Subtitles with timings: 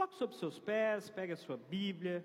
[0.00, 2.24] Coloque sobre seus pés, pegue a sua Bíblia.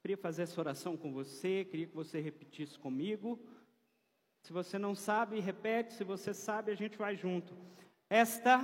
[0.00, 3.40] Queria fazer essa oração com você, queria que você repetisse comigo.
[4.44, 5.94] Se você não sabe, repete.
[5.94, 7.52] Se você sabe, a gente vai junto.
[8.08, 8.60] Esta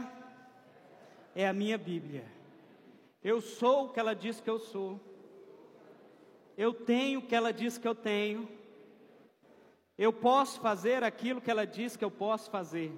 [1.35, 2.25] é a minha Bíblia.
[3.25, 5.01] Eu sou o que ela diz que eu sou.
[6.57, 8.49] Eu tenho o que ela diz que eu tenho.
[9.99, 12.93] Eu posso fazer aquilo que ela diz que eu posso fazer.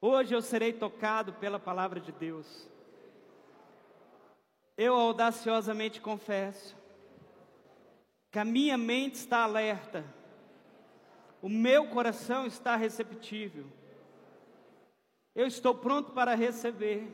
[0.00, 2.75] Hoje eu serei tocado pela palavra de Deus.
[4.76, 6.76] Eu audaciosamente confesso
[8.30, 10.04] que a minha mente está alerta,
[11.40, 13.66] o meu coração está receptível,
[15.34, 17.08] eu estou pronto para receber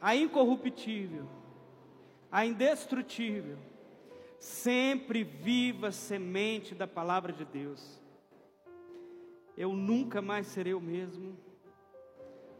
[0.00, 1.26] a incorruptível,
[2.30, 3.58] a indestrutível,
[4.38, 8.00] sempre viva semente da palavra de Deus.
[9.56, 11.36] Eu nunca mais serei o mesmo,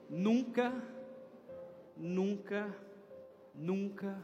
[0.09, 0.73] nunca,
[1.97, 2.75] nunca,
[3.57, 4.23] nunca,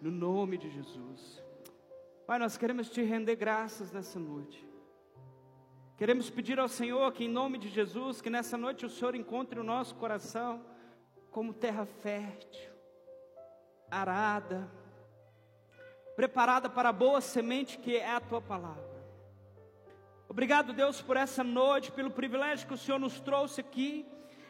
[0.00, 1.42] no nome de Jesus.
[2.26, 4.66] Pai, nós queremos te render graças nessa noite.
[5.96, 9.58] Queremos pedir ao Senhor que, em nome de Jesus, que nessa noite o Senhor encontre
[9.58, 10.64] o nosso coração
[11.30, 12.70] como terra fértil,
[13.90, 14.70] arada,
[16.14, 18.96] preparada para a boa semente que é a tua palavra.
[20.28, 24.04] Obrigado, Deus, por essa noite, pelo privilégio que o Senhor nos trouxe aqui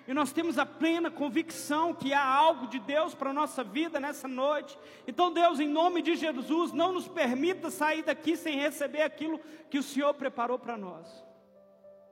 [0.06, 3.98] e nós temos a plena convicção que há algo de Deus para a nossa vida
[3.98, 4.78] nessa noite.
[5.06, 9.78] Então, Deus, em nome de Jesus, não nos permita sair daqui sem receber aquilo que
[9.78, 11.24] o Senhor preparou para nós.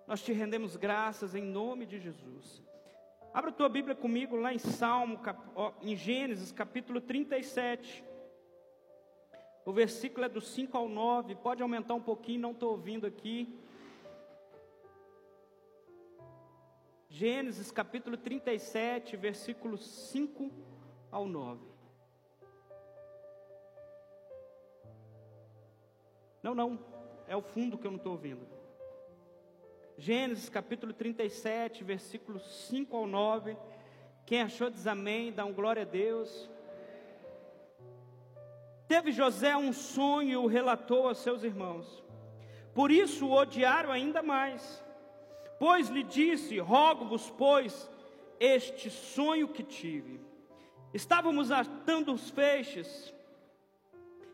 [0.08, 2.62] Nós te rendemos graças em nome de Jesus.
[3.32, 5.20] Abra a tua Bíblia comigo lá em Salmo,
[5.80, 8.04] em Gênesis, capítulo 37.
[9.64, 11.36] O versículo é do 5 ao 9.
[11.36, 13.58] Pode aumentar um pouquinho, não estou ouvindo aqui.
[17.16, 20.50] Gênesis capítulo 37, versículos 5
[21.12, 21.64] ao 9.
[26.42, 26.76] Não, não,
[27.28, 28.44] é o fundo que eu não estou ouvindo.
[29.96, 33.56] Gênesis capítulo 37, versículos 5 ao 9.
[34.26, 36.50] Quem achou diz amém, dá um glória a Deus.
[38.88, 42.02] Teve José um sonho e o relatou aos seus irmãos.
[42.74, 44.83] Por isso o odiaram ainda mais.
[45.58, 47.90] Pois lhe disse: Rogo-vos, pois,
[48.38, 50.20] este sonho que tive.
[50.92, 53.12] Estávamos atando os feixes,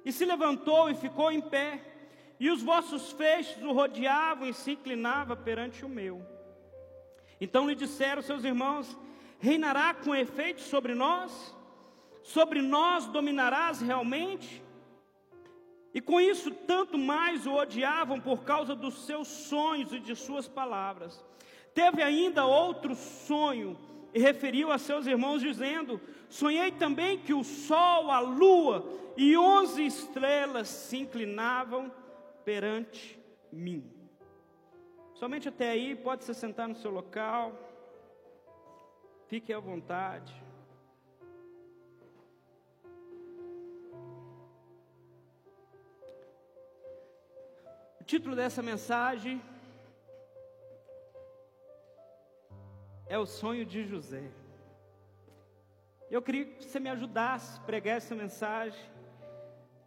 [0.04, 1.82] e se levantou e ficou em pé,
[2.38, 6.24] e os vossos feixes o rodeavam e se inclinava perante o meu.
[7.40, 8.98] Então lhe disseram seus irmãos:
[9.38, 11.56] Reinará com efeito sobre nós?
[12.22, 14.62] Sobre nós dominarás realmente?
[15.92, 20.46] E com isso, tanto mais o odiavam por causa dos seus sonhos e de suas
[20.46, 21.24] palavras.
[21.74, 23.76] Teve ainda outro sonho
[24.14, 29.84] e referiu a seus irmãos, dizendo: Sonhei também que o sol, a lua e onze
[29.84, 31.92] estrelas se inclinavam
[32.44, 33.18] perante
[33.52, 33.84] mim.
[35.14, 37.52] Somente até aí, pode se sentar no seu local,
[39.26, 40.49] fique à vontade.
[48.10, 49.40] Título dessa mensagem
[53.06, 54.32] é o sonho de José.
[56.10, 58.82] Eu queria que você me ajudasse a pregar essa mensagem,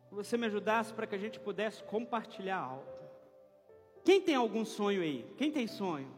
[0.08, 2.88] que você me ajudasse para que a gente pudesse compartilhar algo.
[4.06, 5.30] Quem tem algum sonho aí?
[5.38, 6.10] Quem tem sonho?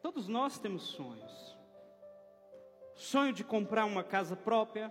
[0.00, 1.58] Todos nós temos sonhos.
[2.94, 4.90] Sonho de comprar uma casa própria,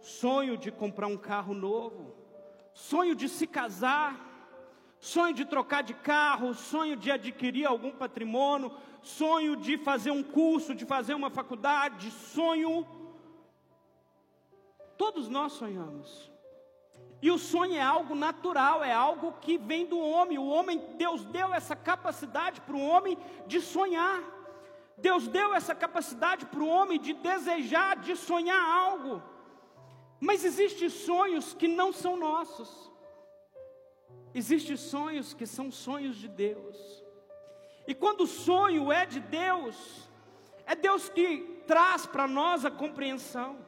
[0.00, 2.19] sonho de comprar um carro novo,
[2.74, 4.18] sonho de se casar,
[4.98, 8.72] sonho de trocar de carro, sonho de adquirir algum patrimônio,
[9.02, 12.86] sonho de fazer um curso, de fazer uma faculdade, sonho.
[14.96, 16.30] Todos nós sonhamos.
[17.22, 20.38] E o sonho é algo natural, é algo que vem do homem.
[20.38, 23.16] O homem, Deus deu essa capacidade para o homem
[23.46, 24.22] de sonhar.
[24.96, 29.22] Deus deu essa capacidade para o homem de desejar, de sonhar algo.
[30.20, 32.90] Mas existem sonhos que não são nossos.
[34.34, 36.76] Existem sonhos que são sonhos de Deus.
[37.86, 40.08] E quando o sonho é de Deus,
[40.66, 43.58] é Deus que traz para nós a compreensão.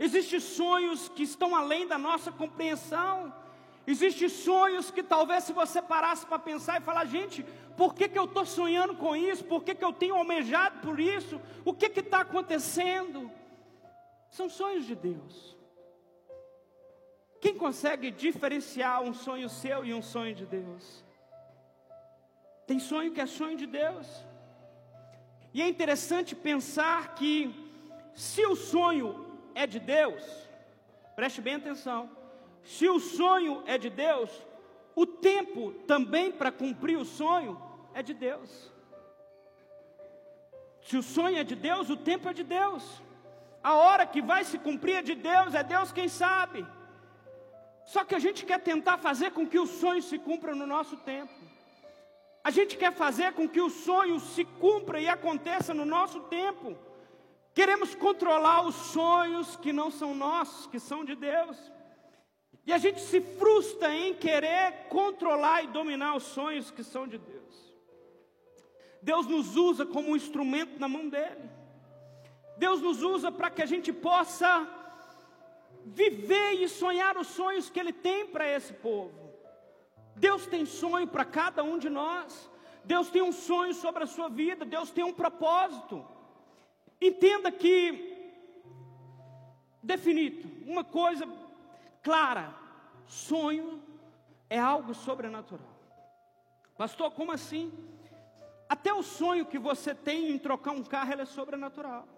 [0.00, 3.34] Existem sonhos que estão além da nossa compreensão.
[3.86, 7.44] Existem sonhos que talvez se você parasse para pensar e falar, gente,
[7.76, 9.44] por que, que eu estou sonhando com isso?
[9.44, 11.40] Por que, que eu tenho almejado por isso?
[11.64, 13.30] O que está acontecendo?
[14.30, 15.56] São sonhos de Deus.
[17.40, 21.04] Quem consegue diferenciar um sonho seu e um sonho de Deus?
[22.66, 24.06] Tem sonho que é sonho de Deus.
[25.54, 27.54] E é interessante pensar que,
[28.14, 30.22] se o sonho é de Deus,
[31.16, 32.10] preste bem atenção,
[32.62, 34.30] se o sonho é de Deus,
[34.94, 37.60] o tempo também para cumprir o sonho
[37.94, 38.70] é de Deus.
[40.82, 43.02] Se o sonho é de Deus, o tempo é de Deus.
[43.62, 46.66] A hora que vai se cumprir é de Deus, é Deus quem sabe.
[47.84, 50.96] Só que a gente quer tentar fazer com que o sonho se cumpra no nosso
[50.98, 51.32] tempo.
[52.44, 56.76] A gente quer fazer com que o sonho se cumpra e aconteça no nosso tempo.
[57.54, 61.56] Queremos controlar os sonhos que não são nossos, que são de Deus.
[62.64, 67.18] E a gente se frustra em querer controlar e dominar os sonhos que são de
[67.18, 67.74] Deus.
[69.02, 71.50] Deus nos usa como um instrumento na mão dele.
[72.58, 74.68] Deus nos usa para que a gente possa
[75.84, 79.32] viver e sonhar os sonhos que Ele tem para esse povo.
[80.16, 82.50] Deus tem sonho para cada um de nós.
[82.84, 84.64] Deus tem um sonho sobre a sua vida.
[84.64, 86.04] Deus tem um propósito.
[87.00, 87.76] Entenda que,
[89.80, 91.26] definido, uma coisa
[92.02, 92.52] clara:
[93.06, 93.80] sonho
[94.50, 95.78] é algo sobrenatural.
[96.76, 97.72] Pastor, como assim?
[98.68, 102.17] Até o sonho que você tem em trocar um carro é sobrenatural.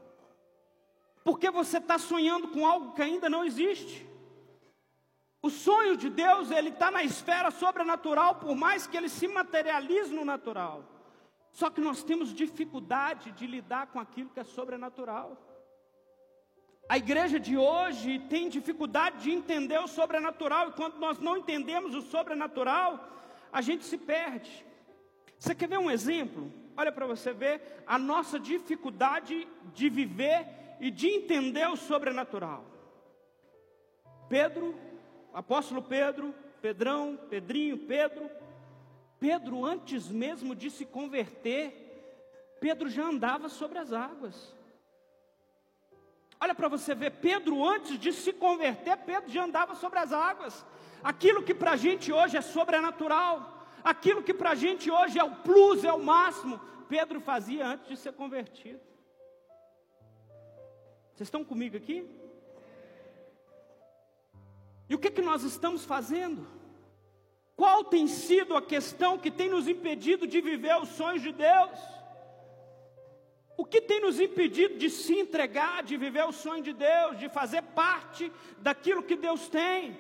[1.23, 4.07] Porque você está sonhando com algo que ainda não existe.
[5.43, 10.13] O sonho de Deus, ele está na esfera sobrenatural, por mais que ele se materialize
[10.13, 10.85] no natural.
[11.51, 15.37] Só que nós temos dificuldade de lidar com aquilo que é sobrenatural.
[16.89, 21.95] A igreja de hoje tem dificuldade de entender o sobrenatural, e quando nós não entendemos
[21.95, 23.09] o sobrenatural,
[23.53, 24.65] a gente se perde.
[25.39, 26.53] Você quer ver um exemplo?
[26.77, 30.47] Olha para você ver a nossa dificuldade de viver
[30.81, 32.65] e de entender o sobrenatural.
[34.29, 34.75] Pedro,
[35.33, 38.31] apóstolo Pedro, Pedrão, Pedrinho, Pedro,
[39.19, 44.55] Pedro, antes mesmo de se converter, Pedro já andava sobre as águas.
[46.41, 50.65] Olha para você ver, Pedro, antes de se converter, Pedro já andava sobre as águas.
[51.05, 55.25] Aquilo que para a gente hoje é sobrenatural, aquilo que para a gente hoje é
[55.25, 58.90] o plus, é o máximo, Pedro fazia antes de ser convertido.
[61.21, 62.09] Vocês estão comigo aqui?
[64.89, 66.49] E o que, que nós estamos fazendo?
[67.55, 71.79] Qual tem sido a questão que tem nos impedido de viver os sonhos de Deus?
[73.55, 77.29] O que tem nos impedido de se entregar, de viver o sonho de Deus, de
[77.29, 79.99] fazer parte daquilo que Deus tem?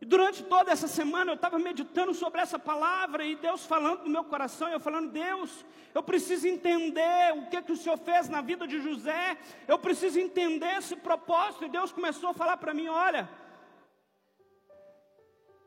[0.00, 4.10] E durante toda essa semana eu estava meditando sobre essa palavra e Deus falando no
[4.10, 5.64] meu coração, eu falando, Deus,
[5.94, 9.36] eu preciso entender o que, que o Senhor fez na vida de José,
[9.68, 11.66] eu preciso entender esse propósito.
[11.66, 13.28] E Deus começou a falar para mim: olha,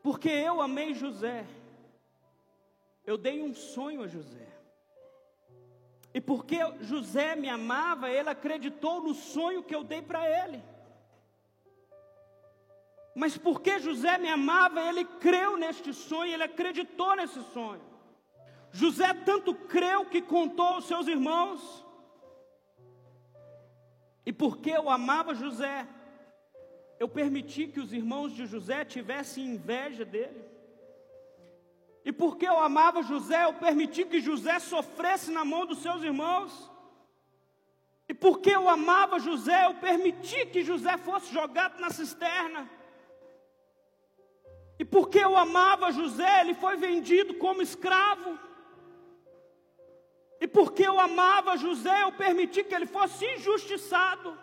[0.02, 1.46] porque eu amei José,
[3.06, 4.48] eu dei um sonho a José.
[6.12, 10.62] E porque José me amava, ele acreditou no sonho que eu dei para ele.
[13.14, 17.82] Mas porque José me amava, ele creu neste sonho, ele acreditou nesse sonho.
[18.72, 21.84] José tanto creu que contou aos seus irmãos.
[24.26, 25.86] E porque eu amava José,
[26.98, 30.44] eu permiti que os irmãos de José tivessem inveja dele.
[32.04, 36.70] E porque eu amava José, eu permiti que José sofresse na mão dos seus irmãos.
[38.08, 42.68] E porque eu amava José, eu permiti que José fosse jogado na cisterna.
[44.78, 48.38] E porque eu amava José, ele foi vendido como escravo.
[50.40, 54.36] E porque eu amava José, eu permiti que ele fosse injustiçado.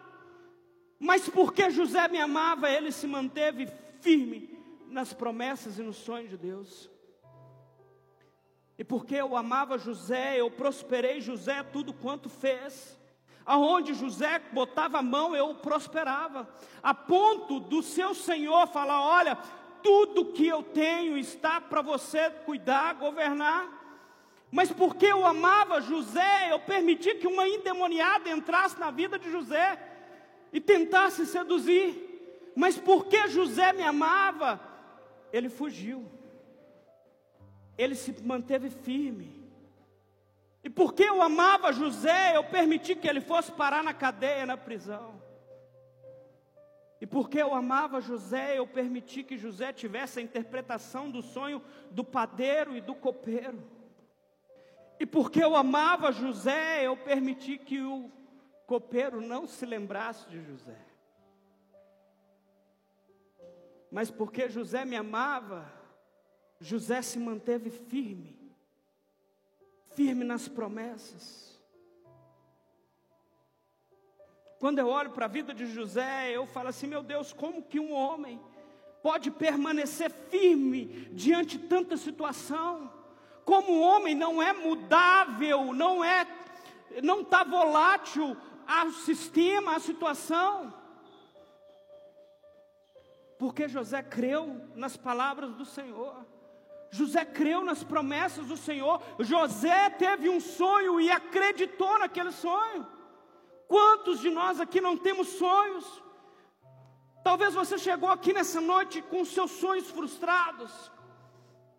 [0.97, 3.67] Mas porque José me amava, ele se manteve
[3.99, 4.57] firme
[4.87, 6.89] nas promessas e nos sonhos de Deus.
[8.77, 12.99] E porque eu amava José, eu prosperei José tudo quanto fez.
[13.45, 16.47] Aonde José botava a mão, eu prosperava.
[16.81, 19.37] A ponto do seu Senhor falar: Olha,
[19.81, 23.79] tudo que eu tenho está para você cuidar, governar.
[24.51, 29.79] Mas porque eu amava José, eu permiti que uma endemoniada entrasse na vida de José
[30.51, 32.51] e tentasse seduzir.
[32.55, 34.59] Mas porque José me amava,
[35.31, 36.05] ele fugiu.
[37.77, 39.41] Ele se manteve firme.
[40.63, 45.21] E porque eu amava José, eu permiti que ele fosse parar na cadeia, na prisão.
[47.01, 52.03] E porque eu amava José, eu permiti que José tivesse a interpretação do sonho do
[52.03, 53.59] padeiro e do copeiro.
[54.99, 58.11] E porque eu amava José, eu permiti que o
[58.67, 60.77] copeiro não se lembrasse de José.
[63.91, 65.73] Mas porque José me amava,
[66.59, 68.55] José se manteve firme,
[69.95, 71.50] firme nas promessas.
[74.61, 77.79] Quando eu olho para a vida de José, eu falo assim: meu Deus, como que
[77.79, 78.39] um homem
[79.01, 82.93] pode permanecer firme diante de tanta situação?
[83.43, 86.27] Como um homem não é mudável, não é,
[87.01, 88.37] não está volátil
[88.67, 90.71] ao sistema, à situação?
[93.39, 96.23] Porque José creu nas palavras do Senhor.
[96.91, 99.01] José creu nas promessas do Senhor.
[99.17, 103.00] José teve um sonho e acreditou naquele sonho.
[103.73, 105.85] Quantos de nós aqui não temos sonhos?
[107.27, 110.71] Talvez você chegou aqui nessa noite com seus sonhos frustrados.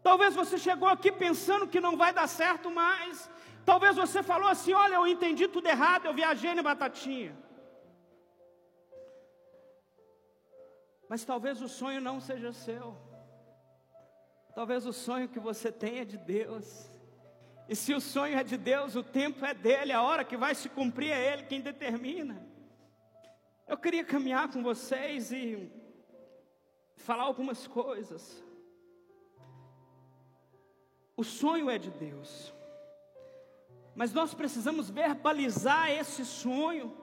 [0.02, 3.28] Talvez você chegou aqui pensando que não vai dar certo mais.
[3.70, 7.36] Talvez você falou assim: Olha, eu entendi tudo errado, eu viajei na batatinha.
[11.10, 12.96] Mas talvez o sonho não seja seu.
[14.54, 16.91] Talvez o sonho que você tem é de Deus.
[17.72, 20.54] E se o sonho é de Deus, o tempo é dele, a hora que vai
[20.54, 22.46] se cumprir é ele quem determina.
[23.66, 25.72] Eu queria caminhar com vocês e
[26.98, 28.44] falar algumas coisas.
[31.16, 32.52] O sonho é de Deus,
[33.94, 36.94] mas nós precisamos verbalizar esse sonho,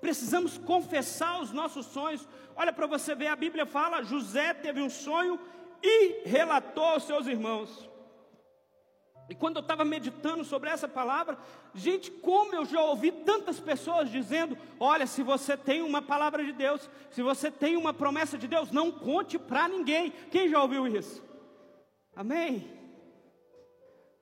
[0.00, 2.26] precisamos confessar os nossos sonhos.
[2.56, 5.38] Olha para você ver, a Bíblia fala: José teve um sonho
[5.82, 7.95] e relatou aos seus irmãos.
[9.28, 11.36] E quando eu estava meditando sobre essa palavra,
[11.74, 16.52] gente, como eu já ouvi tantas pessoas dizendo: olha, se você tem uma palavra de
[16.52, 20.10] Deus, se você tem uma promessa de Deus, não conte para ninguém.
[20.30, 21.24] Quem já ouviu isso?
[22.14, 22.70] Amém?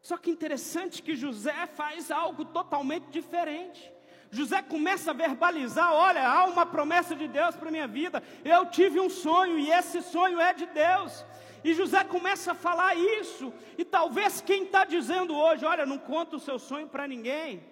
[0.01, 3.93] Só que interessante que José faz algo totalmente diferente.
[4.31, 8.23] José começa a verbalizar: olha, há uma promessa de Deus para minha vida.
[8.45, 11.25] Eu tive um sonho e esse sonho é de Deus.
[11.65, 13.53] E José começa a falar isso.
[13.79, 17.65] E talvez quem está dizendo hoje, olha, não conta o seu sonho para ninguém,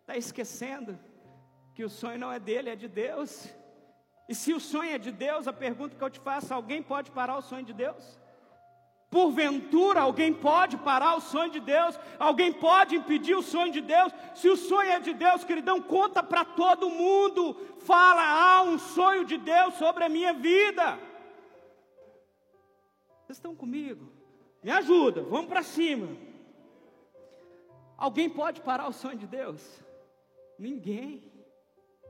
[0.00, 0.98] está esquecendo
[1.74, 3.48] que o sonho não é dele, é de Deus.
[4.28, 7.10] E se o sonho é de Deus, a pergunta que eu te faço: alguém pode
[7.10, 8.20] parar o sonho de Deus?
[9.10, 14.12] Porventura alguém pode parar o sonho de Deus, alguém pode impedir o sonho de Deus.
[14.36, 17.56] Se o sonho é de Deus, queridão, conta para todo mundo.
[17.80, 20.96] Fala, há um sonho de Deus sobre a minha vida.
[23.30, 24.12] Vocês estão comigo?
[24.60, 26.08] Me ajuda, vamos para cima.
[27.96, 29.62] Alguém pode parar o sonho de Deus?
[30.58, 31.22] Ninguém.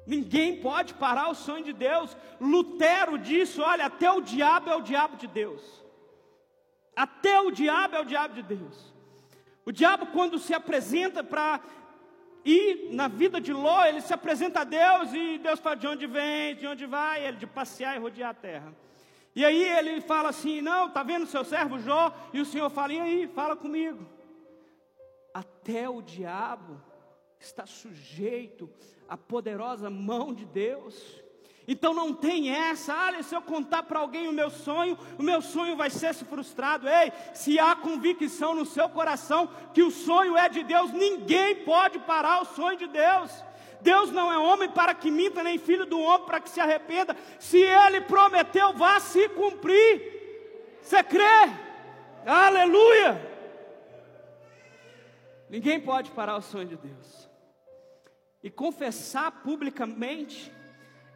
[0.06, 2.16] Ninguém pode parar o sonho de Deus.
[2.40, 5.62] Lutero disse: olha, até o diabo é o diabo de Deus.
[6.96, 8.94] Até o diabo é o diabo de Deus.
[9.66, 11.60] O diabo, quando se apresenta para
[12.46, 16.06] ir na vida de Ló, ele se apresenta a Deus e Deus fala de onde
[16.06, 18.72] vem, de onde vai, ele de passear e rodear a terra.
[19.34, 22.12] E aí ele fala assim: Não, está vendo seu servo Jó?
[22.32, 24.06] E o Senhor fala: E aí, fala comigo.
[25.32, 26.80] Até o diabo
[27.38, 28.68] está sujeito
[29.08, 31.20] à poderosa mão de Deus.
[31.68, 35.40] Então não tem essa, ah, se eu contar para alguém o meu sonho, o meu
[35.40, 36.88] sonho vai ser se frustrado.
[36.88, 42.00] Ei, se há convicção no seu coração que o sonho é de Deus, ninguém pode
[42.00, 43.44] parar o sonho de Deus.
[43.80, 47.16] Deus não é homem para que minta, nem filho do homem para que se arrependa.
[47.38, 50.78] Se ele prometeu, vá se cumprir.
[50.82, 51.22] Você crê?
[52.26, 53.30] Aleluia!
[55.48, 57.28] Ninguém pode parar o sonho de Deus.
[58.42, 60.52] E confessar publicamente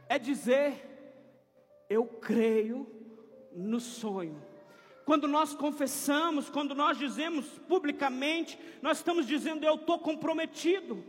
[0.08, 2.86] é dizer: Eu creio
[3.52, 4.42] no sonho.
[5.04, 11.04] Quando nós confessamos, quando nós dizemos publicamente, nós estamos dizendo: Eu estou comprometido.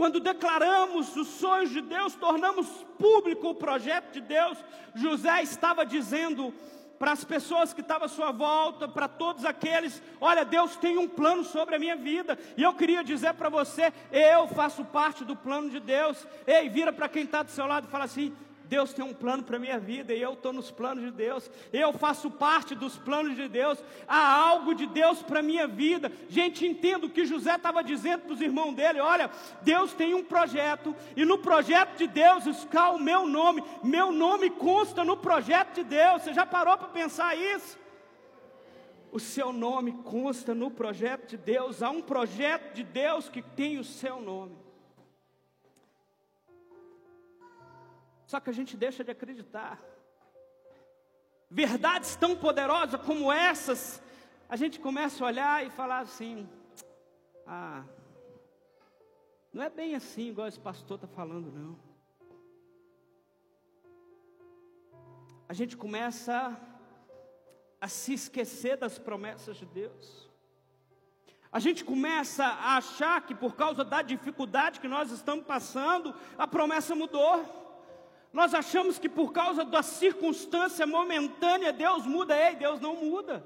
[0.00, 2.66] Quando declaramos os sonhos de Deus, tornamos
[2.98, 4.56] público o projeto de Deus.
[4.94, 6.54] José estava dizendo
[6.98, 11.06] para as pessoas que estavam à sua volta, para todos aqueles: Olha, Deus tem um
[11.06, 15.36] plano sobre a minha vida, e eu queria dizer para você: Eu faço parte do
[15.36, 16.26] plano de Deus.
[16.46, 18.34] Ei, vira para quem está do seu lado e fala assim:
[18.70, 21.50] Deus tem um plano para a minha vida e eu estou nos planos de Deus,
[21.72, 26.12] eu faço parte dos planos de Deus, há algo de Deus para a minha vida.
[26.28, 29.28] Gente, entendo o que José estava dizendo para os irmãos dele: olha,
[29.62, 34.48] Deus tem um projeto, e no projeto de Deus está o meu nome, meu nome
[34.50, 36.22] consta no projeto de Deus.
[36.22, 37.76] Você já parou para pensar isso?
[39.10, 43.80] O seu nome consta no projeto de Deus, há um projeto de Deus que tem
[43.80, 44.69] o seu nome.
[48.30, 49.76] Só que a gente deixa de acreditar.
[51.50, 54.00] Verdades tão poderosas como essas,
[54.48, 56.48] a gente começa a olhar e falar assim:
[57.44, 57.82] ah,
[59.52, 61.76] não é bem assim igual esse pastor está falando, não.
[65.48, 66.56] A gente começa
[67.80, 70.30] a se esquecer das promessas de Deus.
[71.50, 76.46] A gente começa a achar que por causa da dificuldade que nós estamos passando, a
[76.46, 77.60] promessa mudou.
[78.32, 82.36] Nós achamos que por causa da circunstância momentânea Deus muda.
[82.36, 83.44] Ei, Deus não muda.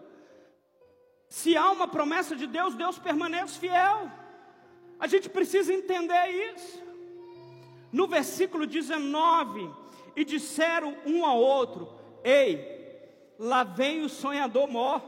[1.28, 4.10] Se há uma promessa de Deus, Deus permanece fiel.
[5.00, 6.82] A gente precisa entender isso.
[7.90, 9.70] No versículo 19,
[10.14, 11.88] e disseram um ao outro:
[12.22, 15.02] Ei, lá vem o sonhador mor.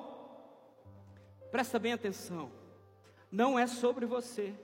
[1.50, 2.50] Presta bem atenção
[3.30, 4.54] não é sobre você,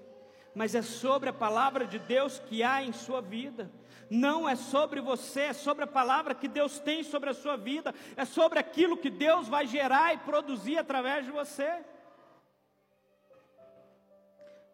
[0.55, 3.71] mas é sobre a palavra de Deus que há em sua vida.
[4.15, 7.95] Não é sobre você, é sobre a palavra que Deus tem sobre a sua vida,
[8.15, 11.83] é sobre aquilo que Deus vai gerar e produzir através de você.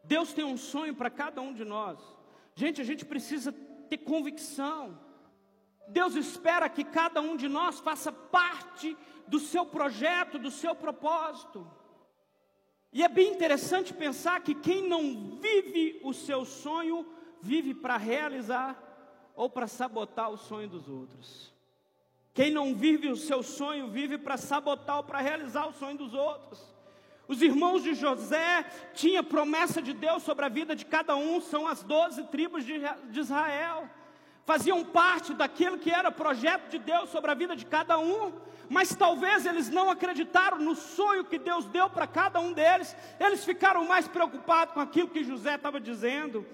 [0.02, 2.00] Deus tem um sonho para cada um de nós.
[2.56, 3.52] Gente, a gente precisa
[3.88, 4.98] ter convicção.
[5.86, 8.96] Deus espera que cada um de nós faça parte
[9.28, 11.64] do seu projeto, do seu propósito.
[12.92, 17.06] E é bem interessante pensar que quem não vive o seu sonho,
[17.40, 18.87] vive para realizar
[19.38, 21.52] ou para sabotar o sonho dos outros.
[22.34, 26.12] Quem não vive o seu sonho, vive para sabotar ou para realizar o sonho dos
[26.12, 26.60] outros.
[27.26, 28.64] Os irmãos de José
[28.94, 32.82] tinham promessa de Deus sobre a vida de cada um, são as doze tribos de
[33.18, 33.88] Israel
[34.48, 38.32] faziam parte daquilo que era projeto de Deus sobre a vida de cada um,
[38.70, 43.44] mas talvez eles não acreditaram no sonho que Deus deu para cada um deles, eles
[43.44, 46.46] ficaram mais preocupados com aquilo que José estava dizendo.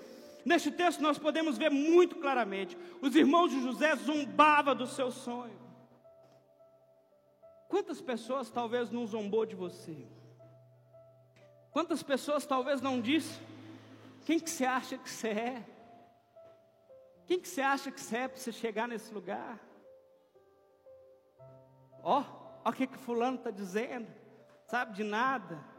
[0.44, 5.58] Neste texto nós podemos ver muito claramente: os irmãos de José zombavam do seu sonho.
[7.68, 10.06] Quantas pessoas talvez não zombou de você?
[11.70, 13.40] Quantas pessoas talvez não disse:
[14.24, 15.64] quem que você acha que você é?
[17.26, 19.58] Quem que você acha que você é para você chegar nesse lugar?
[22.02, 22.22] Ó,
[22.64, 24.06] ó o que que fulano está dizendo,
[24.66, 25.73] sabe de nada.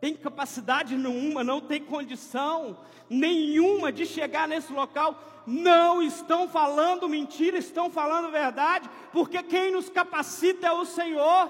[0.00, 5.22] Tem capacidade nenhuma, não tem condição nenhuma de chegar nesse local.
[5.46, 11.48] Não estão falando mentira, estão falando verdade, porque quem nos capacita é o Senhor,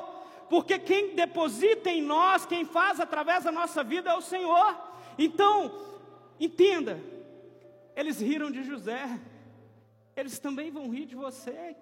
[0.49, 4.77] porque quem deposita em nós, quem faz através da nossa vida é o Senhor.
[5.19, 5.73] Então,
[6.39, 7.03] entenda,
[7.97, 9.19] eles riram de José,
[10.15, 11.75] eles também vão rir de você,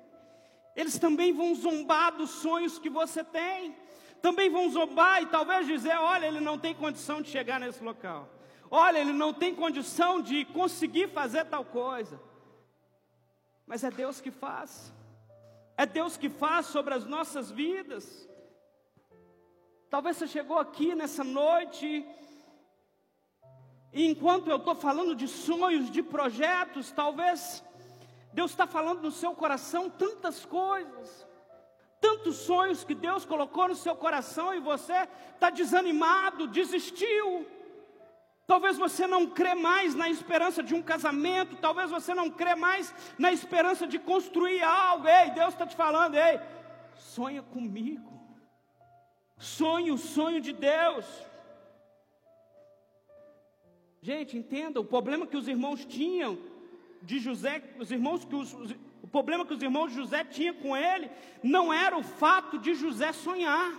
[0.75, 3.75] eles também vão zombar dos sonhos que você tem,
[4.25, 8.27] também vão zombar e talvez dizer: olha, ele não tem condição de chegar nesse local,
[8.71, 12.19] olha, ele não tem condição de conseguir fazer tal coisa,
[13.67, 14.91] mas é Deus que faz,
[15.77, 18.27] é Deus que faz sobre as nossas vidas.
[19.91, 21.87] Talvez você chegou aqui nessa noite
[23.93, 27.63] e enquanto eu estou falando de sonhos, de projetos, talvez
[28.33, 31.24] Deus está falando no seu coração tantas coisas,
[32.05, 34.97] tantos sonhos que Deus colocou no seu coração e você
[35.33, 37.47] está desanimado, desistiu.
[38.47, 42.95] Talvez você não crê mais na esperança de um casamento, talvez você não crê mais
[43.19, 45.09] na esperança de construir algo.
[45.09, 46.39] Ei, Deus está te falando, ei,
[46.95, 48.13] sonha comigo.
[49.39, 51.07] Sonhe o sonho de Deus.
[54.03, 56.39] Gente, entenda, o problema que os irmãos tinham
[57.01, 58.67] de José, os irmãos que os, o
[59.15, 61.09] problema que os irmãos de José tinham com ele,
[61.41, 63.73] não era o fato de José sonhar.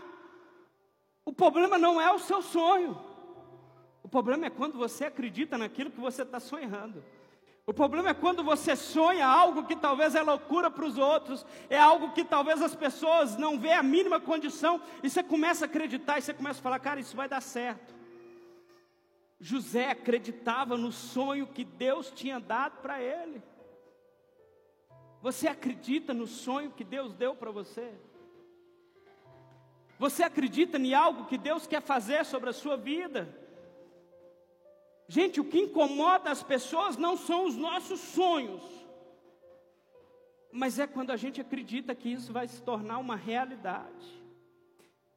[1.25, 2.97] O problema não é o seu sonho.
[4.01, 7.03] O problema é quando você acredita naquilo que você está sonhando.
[7.67, 11.77] O problema é quando você sonha algo que talvez é loucura para os outros, é
[11.77, 16.17] algo que talvez as pessoas não vê a mínima condição, e você começa a acreditar,
[16.17, 17.93] e você começa a falar, cara, isso vai dar certo.
[19.37, 23.43] José acreditava no sonho que Deus tinha dado para ele.
[25.25, 27.91] Você acredita no sonho que Deus deu para você?
[29.97, 33.35] Você acredita em algo que Deus quer fazer sobre a sua vida?
[35.07, 38.61] Gente, o que incomoda as pessoas não são os nossos sonhos,
[40.51, 44.23] mas é quando a gente acredita que isso vai se tornar uma realidade.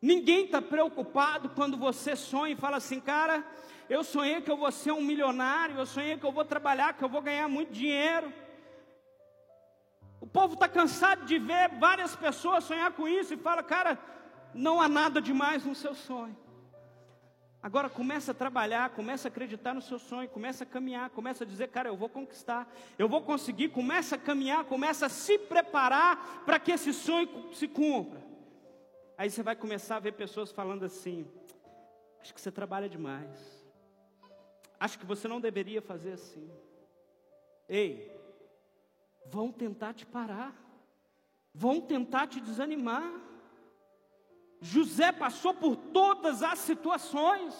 [0.00, 3.44] Ninguém está preocupado quando você sonha e fala assim, cara,
[3.90, 7.04] eu sonhei que eu vou ser um milionário, eu sonhei que eu vou trabalhar, que
[7.04, 8.32] eu vou ganhar muito dinheiro.
[10.20, 13.98] O povo está cansado de ver várias pessoas sonhar com isso e fala, cara,
[14.52, 16.36] não há nada demais no seu sonho.
[17.60, 21.46] Agora começa a trabalhar, começa a acreditar no seu sonho, começa a caminhar, começa a
[21.46, 26.44] dizer, cara, eu vou conquistar, eu vou conseguir, começa a caminhar, começa a se preparar
[26.44, 28.22] para que esse sonho se cumpra.
[29.16, 31.26] Aí você vai começar a ver pessoas falando assim:
[32.20, 33.58] acho que você trabalha demais.
[34.78, 36.48] Acho que você não deveria fazer assim.
[37.68, 38.17] Ei,
[39.30, 40.54] vão tentar te parar,
[41.54, 43.10] vão tentar te desanimar.
[44.60, 47.54] José passou por todas as situações.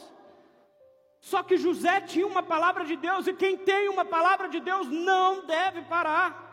[1.21, 4.89] Só que José tinha uma palavra de Deus, e quem tem uma palavra de Deus
[4.89, 6.47] não deve parar.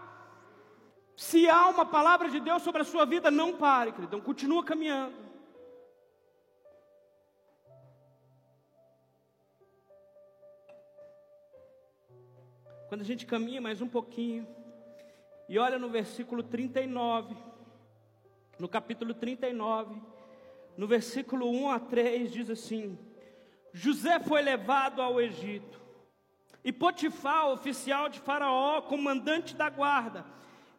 [1.15, 4.07] Se há uma palavra de Deus sobre a sua vida, não pare, querido.
[4.07, 5.15] Então, continua caminhando.
[12.89, 14.47] Quando a gente caminha mais um pouquinho,
[15.47, 17.35] e olha no versículo 39,
[18.57, 20.01] no capítulo 39,
[20.77, 22.97] no versículo 1 a 3, diz assim:
[23.71, 25.81] José foi levado ao Egito,
[26.63, 30.25] e Potifar, oficial de Faraó, comandante da guarda,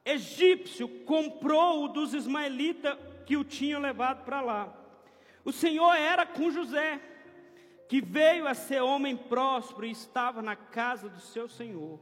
[0.05, 4.73] egípcio, comprou-o dos ismaelitas que o tinham levado para lá.
[5.45, 7.01] O Senhor era com José,
[7.89, 12.01] que veio a ser homem próspero e estava na casa do seu Senhor.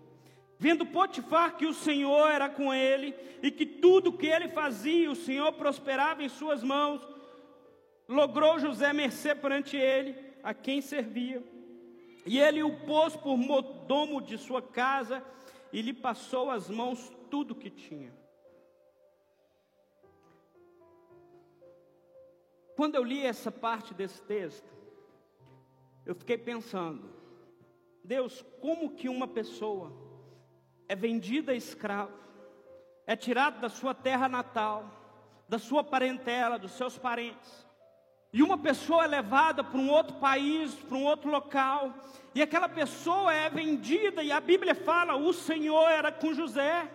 [0.58, 5.16] Vendo Potifar que o Senhor era com ele e que tudo que ele fazia, o
[5.16, 7.06] Senhor prosperava em suas mãos,
[8.08, 11.42] logrou José mercê perante ele, a quem servia.
[12.26, 15.22] E ele o pôs por modomo de sua casa
[15.72, 18.14] e lhe passou as mãos tudo que tinha.
[22.76, 24.72] Quando eu li essa parte desse texto,
[26.04, 27.08] eu fiquei pensando,
[28.02, 30.03] Deus, como que uma pessoa
[30.88, 32.12] é vendida a escravo,
[33.06, 34.84] é tirado da sua terra natal,
[35.48, 37.64] da sua parentela, dos seus parentes.
[38.32, 41.94] E uma pessoa é levada para um outro país, para um outro local,
[42.34, 46.90] e aquela pessoa é vendida, e a Bíblia fala: o Senhor era com José.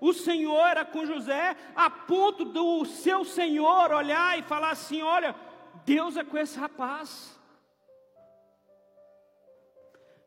[0.00, 5.36] O Senhor era com José, a ponto do seu Senhor olhar e falar assim: olha,
[5.84, 7.38] Deus é com esse rapaz.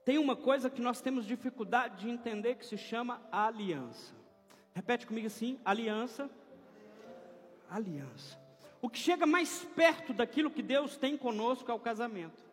[0.06, 4.14] Tem uma coisa que nós temos dificuldade de entender que se chama aliança.
[4.74, 6.30] Repete comigo assim: aliança.
[7.70, 8.38] Aliança.
[8.82, 12.44] O que chega mais perto daquilo que Deus tem conosco é o casamento.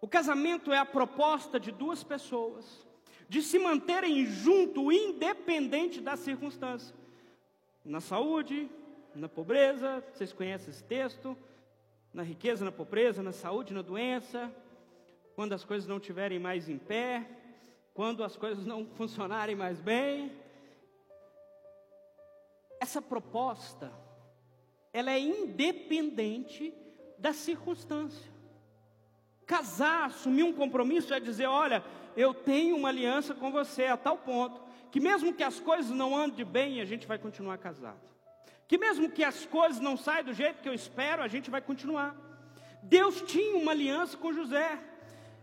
[0.00, 2.84] O casamento é a proposta de duas pessoas
[3.28, 6.94] de se manterem junto, independente da circunstância.
[7.84, 8.68] Na saúde,
[9.14, 11.36] na pobreza, vocês conhecem esse texto.
[12.12, 14.52] Na riqueza, na pobreza, na saúde, na doença,
[15.36, 17.28] quando as coisas não estiverem mais em pé,
[17.92, 20.32] quando as coisas não funcionarem mais bem.
[22.80, 23.92] Essa proposta,
[24.92, 26.72] ela é independente
[27.18, 28.34] da circunstância.
[29.46, 31.84] Casar, assumir um compromisso é dizer: olha,
[32.16, 36.16] eu tenho uma aliança com você a tal ponto que, mesmo que as coisas não
[36.16, 38.00] andem bem, a gente vai continuar casado.
[38.66, 41.60] Que, mesmo que as coisas não saiam do jeito que eu espero, a gente vai
[41.60, 42.16] continuar.
[42.82, 44.95] Deus tinha uma aliança com José.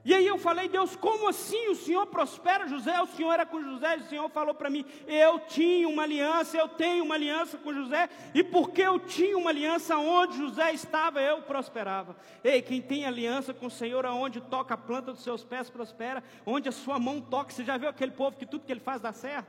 [0.06, 3.02] E aí eu falei, Deus, como assim o Senhor prospera José?
[3.02, 6.58] O Senhor era com José, e o Senhor falou para mim, eu tinha uma aliança,
[6.58, 11.22] eu tenho uma aliança com José, e porque eu tinha uma aliança onde José estava,
[11.22, 12.18] eu prosperava.
[12.44, 16.22] Ei, quem tem aliança com o Senhor, aonde toca a planta dos seus pés, prospera,
[16.46, 19.02] onde a sua mão toca, você já viu aquele povo que tudo que ele faz
[19.02, 19.48] dá certo?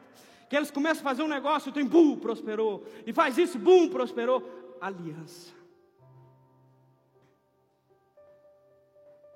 [0.49, 4.77] Que eles começam a fazer um negócio, tem bum, prosperou, e faz isso, bum, prosperou.
[4.81, 5.53] Aliança.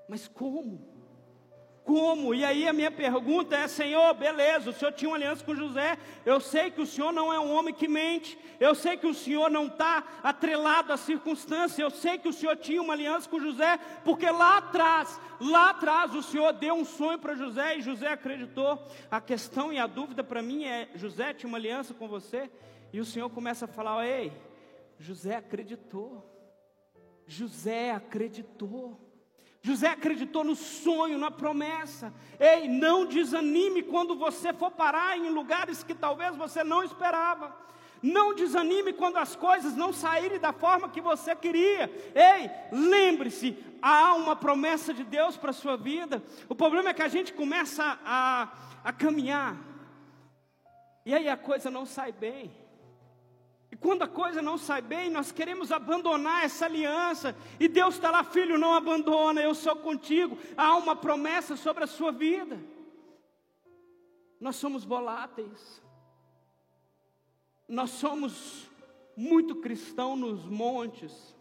[0.09, 0.98] Mas como?
[1.89, 2.35] Como?
[2.35, 5.97] E aí a minha pergunta é: Senhor, beleza, o Senhor tinha uma aliança com José.
[6.27, 8.39] Eu sei que o Senhor não é um homem que mente.
[8.61, 11.83] Eu sei que o Senhor não está atrelado à circunstância.
[11.83, 16.15] Eu sei que o Senhor tinha uma aliança com José, porque lá atrás, lá atrás,
[16.15, 18.87] o Senhor deu um sonho para José e José acreditou.
[19.11, 22.51] A questão e a dúvida para mim é: José tinha uma aliança com você?
[22.93, 24.31] E o Senhor começa a falar: Ei,
[24.99, 26.23] José acreditou.
[27.27, 29.08] José acreditou.
[29.63, 32.13] José acreditou no sonho, na promessa.
[32.39, 37.55] Ei, não desanime quando você for parar em lugares que talvez você não esperava.
[38.01, 41.91] Não desanime quando as coisas não saírem da forma que você queria.
[42.15, 46.23] Ei, lembre-se, há uma promessa de Deus para a sua vida.
[46.49, 48.49] O problema é que a gente começa a,
[48.85, 49.57] a caminhar,
[51.05, 52.53] e aí a coisa não sai bem.
[53.71, 57.37] E quando a coisa não sai bem, nós queremos abandonar essa aliança.
[57.61, 60.39] E Deus está lá, filho, não abandona, eu sou contigo.
[60.57, 62.59] Há uma promessa sobre a sua vida.
[64.41, 65.83] Nós somos voláteis.
[67.69, 68.71] Nós somos
[69.15, 71.37] muito cristão nos montes,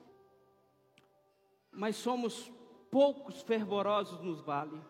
[1.72, 2.52] mas somos
[2.92, 4.84] poucos fervorosos nos vales.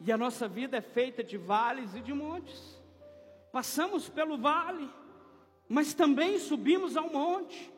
[0.00, 2.80] E a nossa vida é feita de vales e de montes.
[3.50, 4.88] Passamos pelo vale
[5.70, 7.72] mas também subimos ao monte.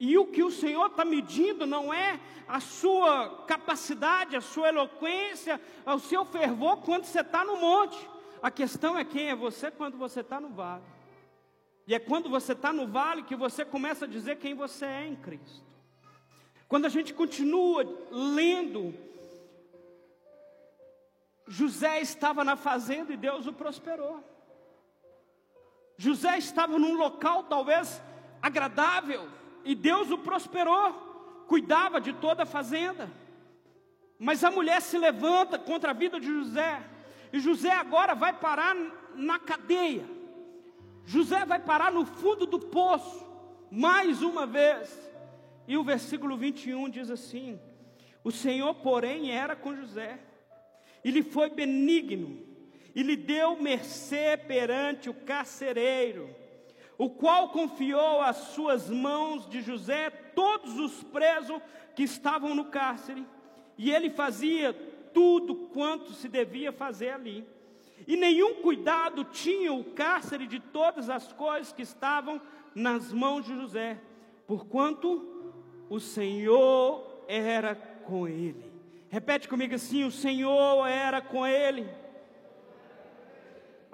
[0.00, 5.60] E o que o Senhor está medindo não é a sua capacidade, a sua eloquência,
[5.86, 7.96] o seu fervor quando você está no monte.
[8.42, 10.82] A questão é quem é você quando você está no vale.
[11.86, 15.06] E é quando você está no vale que você começa a dizer quem você é
[15.06, 15.64] em Cristo.
[16.66, 18.92] Quando a gente continua lendo
[21.46, 24.35] José estava na fazenda e Deus o prosperou.
[25.96, 28.02] José estava num local talvez
[28.42, 29.28] agradável
[29.64, 30.92] e Deus o prosperou,
[31.48, 33.10] cuidava de toda a fazenda.
[34.18, 36.82] Mas a mulher se levanta contra a vida de José,
[37.32, 38.74] e José agora vai parar
[39.14, 40.04] na cadeia.
[41.04, 43.26] José vai parar no fundo do poço,
[43.70, 44.96] mais uma vez.
[45.68, 47.60] E o versículo 21 diz assim:
[48.22, 50.18] O Senhor, porém, era com José,
[51.04, 52.38] e lhe foi benigno,
[52.96, 56.34] e lhe deu mercê perante o carcereiro,
[56.96, 61.60] o qual confiou às suas mãos de José todos os presos
[61.94, 63.26] que estavam no cárcere,
[63.76, 64.72] e ele fazia
[65.12, 67.46] tudo quanto se devia fazer ali.
[68.08, 72.40] E nenhum cuidado tinha o cárcere de todas as coisas que estavam
[72.74, 74.00] nas mãos de José,
[74.46, 75.52] porquanto
[75.90, 78.72] o Senhor era com ele.
[79.10, 81.86] Repete comigo assim: o Senhor era com ele.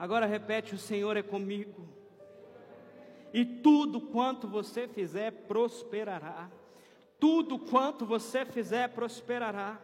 [0.02, 1.88] Agora repete: o Senhor é comigo.
[3.32, 6.50] E tudo quanto você fizer prosperará.
[7.20, 9.80] Tudo quanto você fizer prosperará.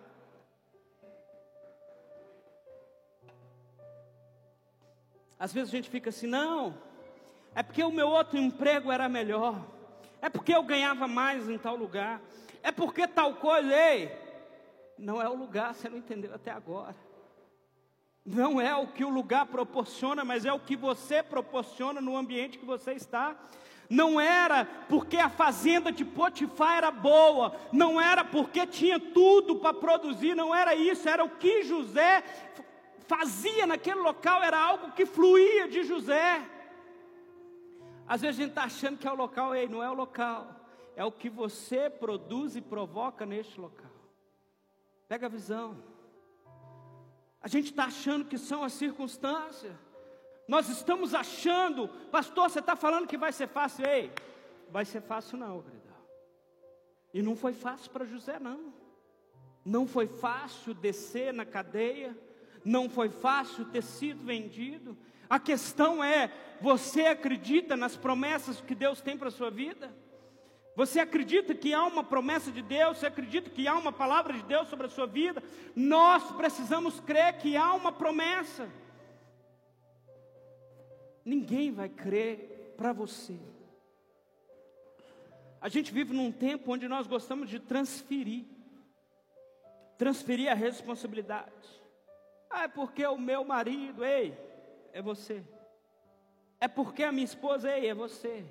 [5.39, 6.77] Às vezes a gente fica assim, não,
[7.55, 9.65] é porque o meu outro emprego era melhor,
[10.21, 12.21] é porque eu ganhava mais em tal lugar,
[12.61, 14.11] é porque tal coisa, ei,
[14.99, 17.08] não é o lugar, você não entendeu até agora.
[18.25, 22.59] Não é o que o lugar proporciona, mas é o que você proporciona no ambiente
[22.59, 23.37] que você está.
[23.89, 29.73] Não era porque a fazenda de Potifar era boa, não era porque tinha tudo para
[29.73, 32.23] produzir, não era isso, era o que José
[33.09, 36.47] fazia naquele local era algo que fluía de José.
[38.07, 40.55] Às vezes a gente está achando que é o local, ei, não é o local,
[40.95, 43.91] é o que você produz e provoca neste local.
[45.09, 45.83] Pega a visão.
[47.41, 49.73] A gente está achando que são as circunstâncias.
[50.47, 54.11] Nós estamos achando, pastor, você está falando que vai ser fácil, ei,
[54.71, 55.79] vai ser fácil não, querido.
[57.13, 58.73] E não foi fácil para José, não.
[59.65, 62.17] Não foi fácil descer na cadeia
[62.65, 64.97] não foi fácil ter sido vendido.
[65.29, 69.95] A questão é: você acredita nas promessas que Deus tem para a sua vida?
[70.79, 72.99] Você acredita que há uma promessa de Deus?
[72.99, 75.43] Você acredita que há uma palavra de Deus sobre a sua vida?
[75.75, 78.71] Nós precisamos crer que há uma promessa.
[81.25, 83.37] Ninguém vai crer para você.
[85.61, 88.45] A gente vive num tempo onde nós gostamos de transferir
[89.97, 91.69] transferir a responsabilidade.
[92.49, 94.39] Ah, é porque o meu marido, ei,
[94.93, 95.43] é você.
[96.61, 98.47] É porque a minha esposa, ei, é você.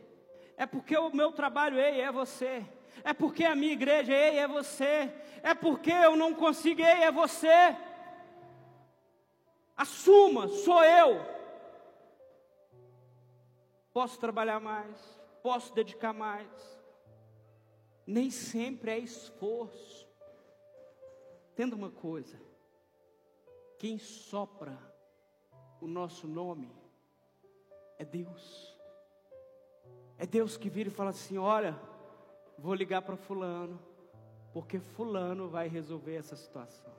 [0.57, 2.65] É porque o meu trabalho, ei, é você.
[3.03, 5.13] É porque a minha igreja, ei, é você.
[5.43, 7.77] É porque eu não consigo, ei, é você.
[9.75, 11.23] Assuma, sou eu.
[13.93, 16.49] Posso trabalhar mais, posso dedicar mais.
[18.05, 20.07] Nem sempre é esforço.
[21.51, 22.39] Entenda uma coisa:
[23.77, 24.77] quem sopra
[25.79, 26.71] o nosso nome
[27.99, 28.76] é Deus.
[30.17, 31.75] É Deus que vira e fala assim: Olha,
[32.57, 33.79] vou ligar para Fulano,
[34.53, 36.91] porque Fulano vai resolver essa situação.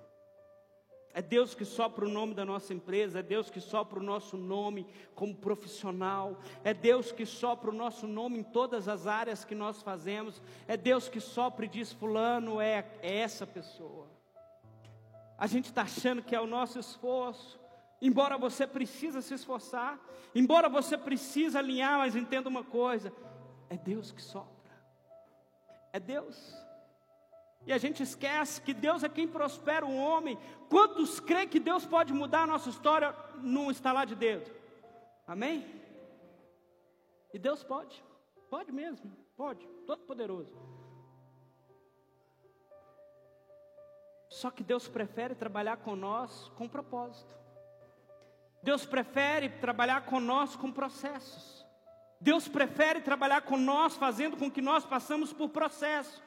[1.13, 4.37] É Deus que sopra o nome da nossa empresa, é Deus que sopra o nosso
[4.37, 9.55] nome como profissional, é Deus que sopra o nosso nome em todas as áreas que
[9.55, 14.19] nós fazemos, é Deus que sopra e diz: Fulano é, é essa pessoa
[15.39, 17.61] a gente está achando que é o nosso esforço,
[18.01, 19.99] embora você precisa se esforçar,
[20.35, 23.13] embora você precisa alinhar, mas entenda uma coisa,
[23.69, 24.73] é Deus que sopra.
[25.93, 26.55] É Deus.
[27.67, 30.39] E a gente esquece que Deus é quem prospera o homem.
[30.69, 34.51] Quantos creem que Deus pode mudar a nossa história num estalar de dedo?
[35.27, 35.67] Amém?
[37.33, 38.03] E Deus pode,
[38.49, 40.57] pode mesmo, pode, todo poderoso.
[44.31, 47.38] Só que Deus prefere trabalhar com nós com propósito.
[48.63, 51.67] Deus prefere trabalhar com nós com processos.
[52.21, 56.23] Deus prefere trabalhar com nós fazendo com que nós passamos por processo.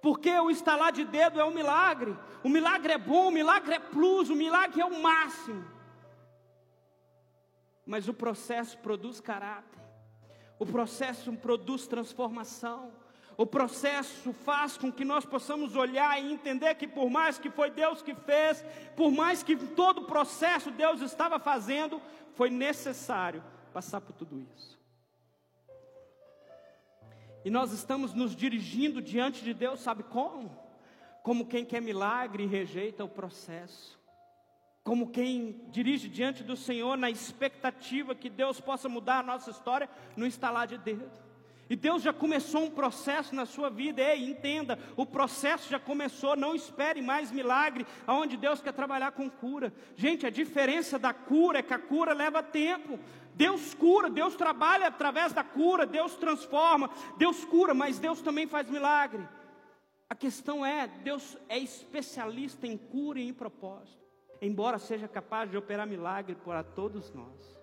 [0.00, 2.16] Porque o estalar de dedo é um milagre.
[2.42, 5.64] O milagre é bom, o milagre é plus, o milagre é o máximo.
[7.86, 9.80] Mas o processo produz caráter.
[10.58, 12.92] O processo produz transformação.
[13.36, 17.70] O processo faz com que nós possamos olhar e entender que, por mais que foi
[17.70, 18.64] Deus que fez,
[18.96, 22.00] por mais que todo o processo Deus estava fazendo,
[22.34, 23.42] foi necessário
[23.72, 24.78] passar por tudo isso.
[27.44, 30.56] E nós estamos nos dirigindo diante de Deus, sabe como?
[31.22, 33.98] Como quem quer milagre e rejeita o processo.
[34.84, 39.88] como quem dirige diante do Senhor na expectativa que Deus possa mudar a nossa história
[40.14, 41.23] no instalar de dedo.
[41.68, 46.36] E Deus já começou um processo na sua vida, ei, entenda, o processo já começou,
[46.36, 49.72] não espere mais milagre, aonde Deus quer trabalhar com cura.
[49.96, 52.98] Gente, a diferença da cura é que a cura leva tempo.
[53.34, 58.68] Deus cura, Deus trabalha através da cura, Deus transforma, Deus cura, mas Deus também faz
[58.68, 59.26] milagre.
[60.08, 64.04] A questão é, Deus é especialista em cura e em propósito
[64.44, 67.53] embora seja capaz de operar milagre para todos nós.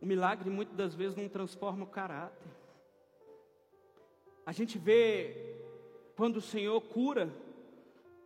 [0.00, 2.48] O milagre muitas das vezes não transforma o caráter.
[4.46, 5.60] A gente vê
[6.16, 7.32] quando o Senhor cura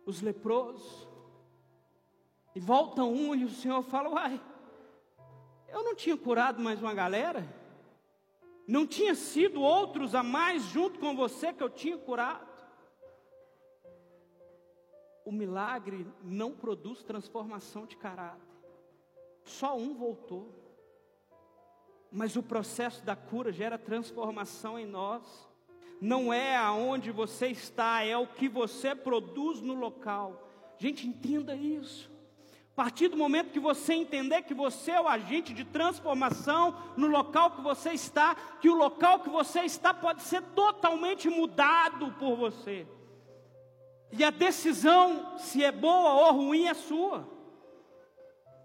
[0.05, 1.07] os leprosos,
[2.55, 4.41] e volta um e o Senhor fala: Uai,
[5.69, 7.47] eu não tinha curado mais uma galera?
[8.67, 12.53] Não tinha sido outros a mais junto com você que eu tinha curado?
[15.25, 18.41] o milagre não produz transformação de caráter.
[19.43, 20.62] Só um voltou.
[22.13, 25.23] Mas o processo da cura gera transformação em nós.
[25.99, 30.47] Não é aonde você está, é o que você produz no local.
[30.77, 32.11] Gente, entenda isso.
[32.73, 37.07] A partir do momento que você entender que você é o agente de transformação no
[37.07, 42.35] local que você está, que o local que você está pode ser totalmente mudado por
[42.35, 42.87] você.
[44.11, 47.27] E a decisão, se é boa ou ruim, é sua.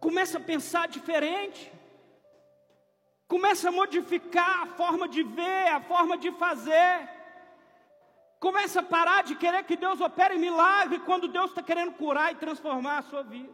[0.00, 1.77] Começa a pensar diferente.
[3.28, 7.06] Começa a modificar a forma de ver, a forma de fazer.
[8.40, 12.36] Começa a parar de querer que Deus opere milagre quando Deus está querendo curar e
[12.36, 13.52] transformar a sua vida.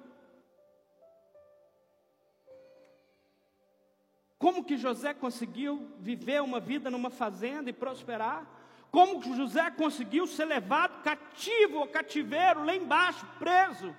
[4.39, 8.47] Como que José conseguiu viver uma vida numa fazenda e prosperar?
[8.93, 13.97] Como José conseguiu ser levado cativo ao cativeiro, lá embaixo, preso,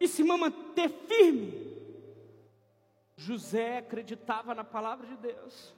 [0.00, 1.75] e se manter firme.
[3.16, 5.74] José acreditava na palavra de Deus.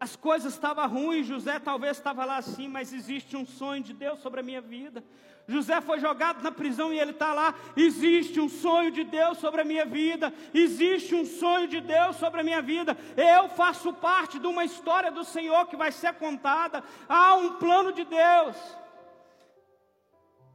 [0.00, 4.20] As coisas estavam ruins, José talvez estava lá assim, mas existe um sonho de Deus
[4.20, 5.02] sobre a minha vida.
[5.48, 7.54] José foi jogado na prisão e ele está lá.
[7.74, 10.32] Existe um sonho de Deus sobre a minha vida.
[10.52, 12.96] Existe um sonho de Deus sobre a minha vida.
[13.16, 16.84] Eu faço parte de uma história do Senhor que vai ser contada.
[17.08, 18.56] Há um plano de Deus.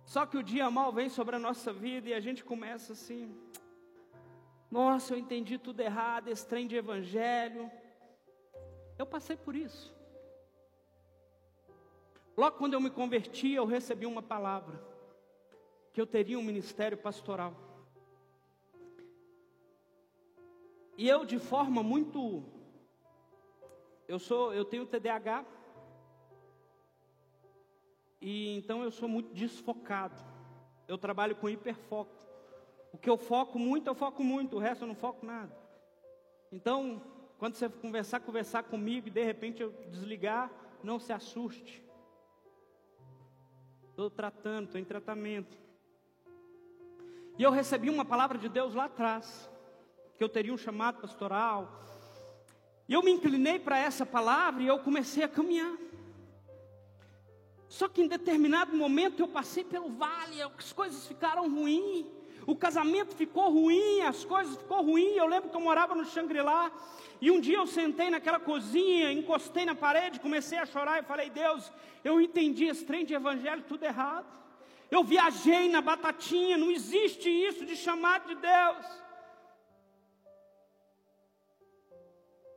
[0.05, 3.35] Só que o dia mal vem sobre a nossa vida e a gente começa assim.
[4.73, 7.69] Nossa, eu entendi tudo errado, esse trem de evangelho.
[8.97, 9.93] Eu passei por isso.
[12.35, 14.83] Logo quando eu me converti, eu recebi uma palavra
[15.93, 17.53] que eu teria um ministério pastoral.
[20.97, 22.43] E eu de forma muito
[24.07, 25.45] eu sou, eu tenho TDAH.
[28.19, 30.19] E então eu sou muito desfocado.
[30.87, 32.22] Eu trabalho com hiperfoco.
[32.93, 35.51] O que eu foco muito, eu foco muito, o resto eu não foco nada.
[36.51, 37.01] Então,
[37.39, 40.51] quando você conversar, conversar comigo e de repente eu desligar,
[40.83, 41.83] não se assuste.
[43.89, 45.57] Estou tratando, estou em tratamento.
[47.37, 49.49] E eu recebi uma palavra de Deus lá atrás,
[50.15, 51.81] que eu teria um chamado pastoral.
[52.87, 55.75] E eu me inclinei para essa palavra e eu comecei a caminhar.
[57.67, 62.05] Só que em determinado momento eu passei pelo vale, as coisas ficaram ruins,
[62.45, 65.13] o casamento ficou ruim, as coisas ficou ruim.
[65.13, 66.71] Eu lembro que eu morava no Xangri-Lá
[67.21, 71.29] e um dia eu sentei naquela cozinha, encostei na parede, comecei a chorar e falei:
[71.29, 71.71] Deus,
[72.03, 74.27] eu entendi esse trem de evangelho tudo errado.
[74.91, 78.85] Eu viajei na batatinha, não existe isso de chamado de Deus.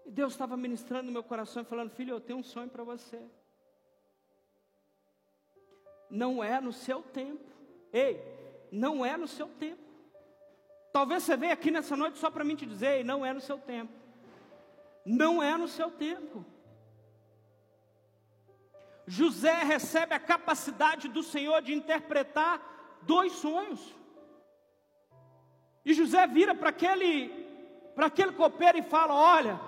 [0.04, 2.84] E Deus estava ministrando no meu coração e falando: Filho, eu tenho um sonho para
[2.84, 3.20] você.
[6.10, 7.50] Não é no seu tempo.
[7.92, 8.35] Ei,
[8.76, 9.82] não é no seu tempo.
[10.92, 13.58] Talvez você venha aqui nessa noite só para mim te dizer: não é no seu
[13.58, 13.92] tempo.
[15.04, 16.44] Não é no seu tempo.
[19.06, 23.94] José recebe a capacidade do Senhor de interpretar dois sonhos.
[25.84, 27.28] E José vira para aquele,
[27.94, 29.60] para aquele copeiro e fala: Olha,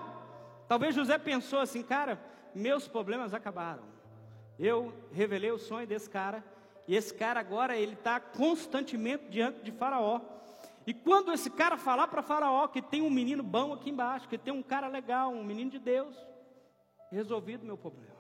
[0.67, 2.21] talvez José pensou assim, cara,
[2.55, 3.85] meus problemas acabaram.
[4.59, 6.43] Eu revelei o sonho desse cara,
[6.89, 10.23] e esse cara agora ele está constantemente diante de Faraó.
[10.87, 14.39] E quando esse cara falar para Faraó que tem um menino bom aqui embaixo, que
[14.39, 16.17] tem um cara legal, um menino de Deus,
[17.13, 18.17] resolvido meu problema.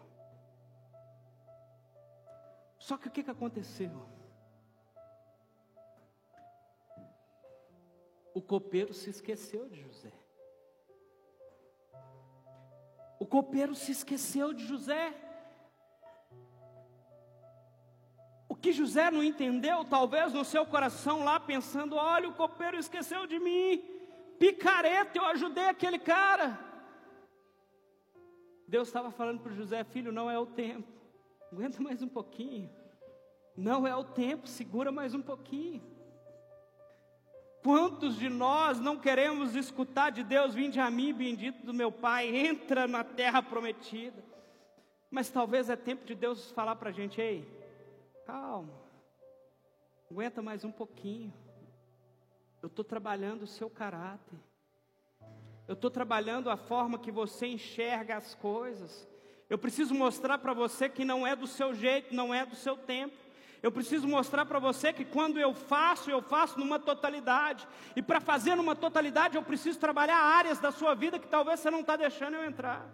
[2.78, 3.90] Só que o que, que aconteceu?
[8.34, 10.12] O copeiro se esqueceu de José.
[13.18, 15.27] O copeiro se esqueceu de José.
[18.60, 23.38] Que José não entendeu, talvez no seu coração lá pensando: olha, o copeiro esqueceu de
[23.38, 23.82] mim,
[24.38, 26.58] picareta, eu ajudei aquele cara.
[28.66, 30.88] Deus estava falando para José: filho, não é o tempo,
[31.52, 32.70] aguenta mais um pouquinho.
[33.56, 35.82] Não é o tempo, segura mais um pouquinho.
[37.60, 42.28] Quantos de nós não queremos escutar de Deus, vinde a mim, bendito do meu Pai,
[42.28, 44.24] entra na terra prometida.
[45.10, 47.57] Mas talvez é tempo de Deus falar para a gente, ei,
[48.28, 48.74] calma,
[50.10, 51.32] aguenta mais um pouquinho.
[52.60, 54.38] Eu estou trabalhando o seu caráter.
[55.66, 59.08] Eu estou trabalhando a forma que você enxerga as coisas.
[59.48, 62.76] Eu preciso mostrar para você que não é do seu jeito, não é do seu
[62.76, 63.16] tempo.
[63.62, 67.66] Eu preciso mostrar para você que quando eu faço, eu faço numa totalidade.
[67.96, 71.70] E para fazer numa totalidade, eu preciso trabalhar áreas da sua vida que talvez você
[71.70, 72.86] não está deixando eu entrar.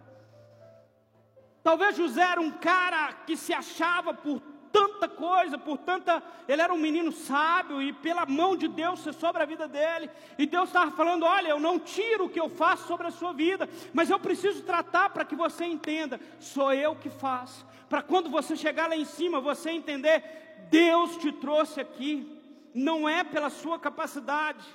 [1.60, 6.20] Talvez José era um cara que se achava por tanta coisa, por tanta.
[6.48, 10.10] Ele era um menino sábio e pela mão de Deus ser sobre a vida dele.
[10.36, 13.32] E Deus estava falando: Olha, eu não tiro o que eu faço sobre a sua
[13.32, 16.20] vida, mas eu preciso tratar para que você entenda.
[16.40, 17.64] Sou eu que faço.
[17.88, 22.42] Para quando você chegar lá em cima, você entender Deus te trouxe aqui,
[22.74, 24.66] não é pela sua capacidade.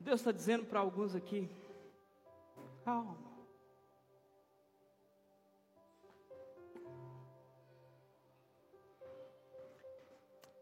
[0.00, 1.50] Deus está dizendo para alguns aqui:
[2.82, 3.25] calma.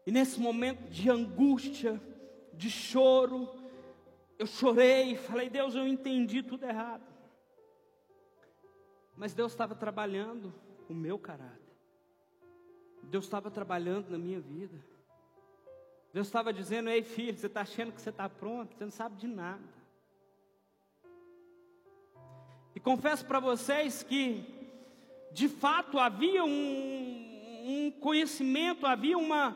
[0.05, 2.01] E nesse momento de angústia,
[2.53, 3.49] de choro,
[4.37, 7.03] eu chorei falei: Deus, eu entendi tudo errado.
[9.15, 10.53] Mas Deus estava trabalhando
[10.89, 11.59] o meu caráter.
[13.03, 14.77] Deus estava trabalhando na minha vida.
[16.13, 18.75] Deus estava dizendo: Ei filho, você está achando que você está pronto?
[18.75, 19.75] Você não sabe de nada.
[22.75, 24.43] E confesso para vocês que,
[25.31, 29.55] de fato, havia um, um conhecimento, havia uma,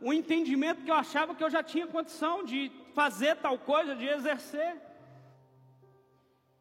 [0.00, 4.06] um entendimento que eu achava que eu já tinha condição de fazer tal coisa, de
[4.06, 4.76] exercer.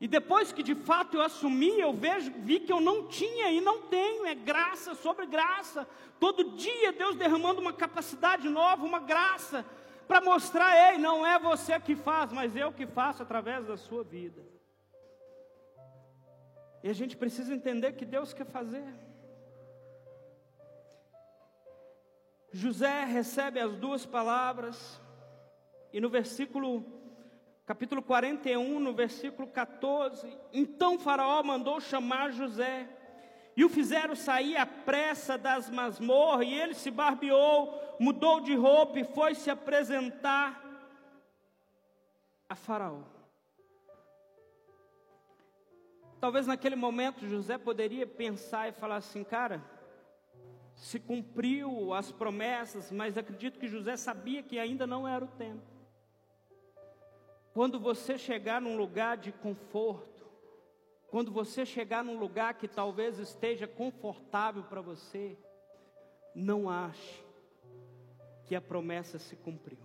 [0.02, 3.60] E depois que de fato eu assumi, eu vejo, vi que eu não tinha e
[3.60, 5.88] não tenho, é graça sobre graça.
[6.20, 9.66] Todo dia Deus derramando uma capacidade nova, uma graça,
[10.08, 14.04] para mostrar, ei, não é você que faz, mas eu que faço através da sua
[14.04, 14.42] vida.
[16.82, 19.09] E a gente precisa entender que Deus quer fazer.
[22.52, 25.02] José recebe as duas palavras,
[25.94, 26.86] e no versículo
[27.66, 30.36] capítulo 41, no versículo 14.
[30.52, 32.90] Então Faraó mandou chamar José,
[33.56, 39.00] e o fizeram sair à pressa das masmorras, e ele se barbeou, mudou de roupa
[39.00, 40.64] e foi se apresentar
[42.48, 43.02] a Faraó.
[46.20, 49.64] Talvez naquele momento José poderia pensar e falar assim, cara,
[50.80, 55.62] se cumpriu as promessas, mas acredito que José sabia que ainda não era o tempo.
[57.54, 60.26] Quando você chegar num lugar de conforto,
[61.10, 65.38] quando você chegar num lugar que talvez esteja confortável para você,
[66.34, 67.26] não ache
[68.46, 69.80] que a promessa se cumpriu.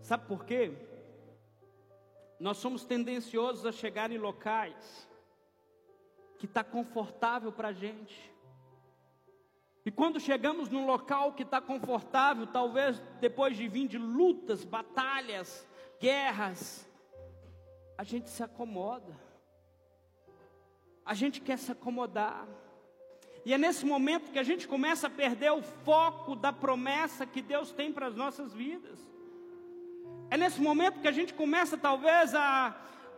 [0.00, 0.72] Sabe por quê?
[2.38, 5.08] Nós somos tendenciosos a chegar em locais
[6.38, 8.31] que está confortável para a gente.
[9.84, 15.66] E quando chegamos num local que está confortável, talvez depois de vir de lutas, batalhas,
[16.00, 16.88] guerras,
[17.98, 19.18] a gente se acomoda.
[21.04, 22.46] A gente quer se acomodar.
[23.44, 27.42] E é nesse momento que a gente começa a perder o foco da promessa que
[27.42, 29.00] Deus tem para as nossas vidas.
[30.30, 32.74] É nesse momento que a gente começa talvez a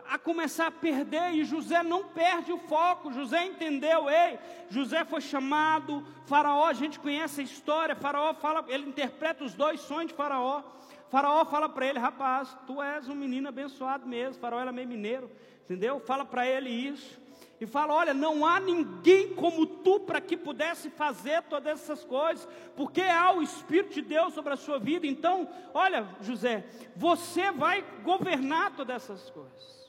[0.09, 3.11] a começar a perder, e José não perde o foco.
[3.11, 4.39] José entendeu, ei,
[4.69, 9.81] José foi chamado, Faraó, a gente conhece a história, Faraó fala, ele interpreta os dois
[9.81, 10.63] sonhos de Faraó.
[11.09, 14.41] Faraó fala para ele, rapaz, tu és um menino abençoado mesmo.
[14.41, 15.29] Faraó era meio mineiro,
[15.63, 15.99] entendeu?
[15.99, 17.25] Fala para ele isso.
[17.59, 22.47] E fala: Olha, não há ninguém como tu para que pudesse fazer todas essas coisas,
[22.75, 25.07] porque há o Espírito de Deus sobre a sua vida.
[25.07, 29.84] Então, olha, José, você vai governar todas essas coisas.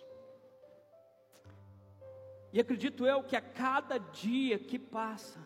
[2.56, 5.38] E acredito eu que a cada dia que passa,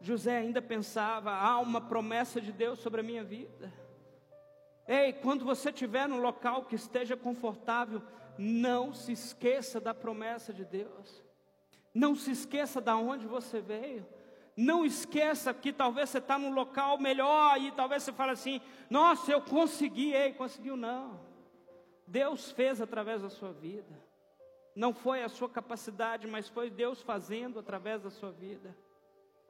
[0.00, 3.72] José ainda pensava: há uma promessa de Deus sobre a minha vida.
[4.88, 8.02] Ei, quando você estiver num local que esteja confortável,
[8.36, 11.22] não se esqueça da promessa de Deus.
[11.94, 14.04] Não se esqueça da onde você veio.
[14.56, 18.60] Não esqueça que talvez você está num local melhor e talvez você fale assim:
[18.90, 20.12] Nossa, eu consegui.
[20.12, 21.20] Ei, conseguiu não.
[22.04, 24.05] Deus fez através da sua vida.
[24.76, 28.76] Não foi a sua capacidade, mas foi Deus fazendo através da sua vida.